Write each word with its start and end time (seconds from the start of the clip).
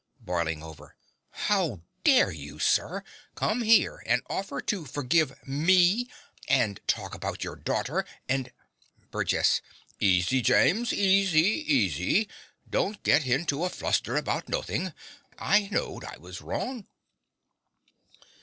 (Boiling 0.19 0.63
over.) 0.63 0.95
How 1.29 1.81
dare 2.03 2.31
you, 2.31 2.57
sir, 2.57 3.03
come 3.35 3.61
here 3.61 4.01
and 4.07 4.23
offer 4.31 4.59
to 4.59 4.83
forgive 4.85 5.31
me, 5.47 6.09
and 6.49 6.79
talk 6.87 7.13
about 7.13 7.43
your 7.43 7.55
daughter, 7.55 8.03
and 8.27 8.51
BURGESS. 9.11 9.61
Easy, 9.99 10.41
James, 10.41 10.91
easy, 10.91 11.61
easy. 11.73 12.27
Don't 12.67 13.03
git 13.03 13.25
hinto 13.25 13.63
a 13.63 13.69
fluster 13.69 14.17
about 14.17 14.49
nothink. 14.49 14.91
I've 15.37 15.69
howned 15.69 16.05
I 16.05 16.17
was 16.17 16.41
wrong. 16.41 16.87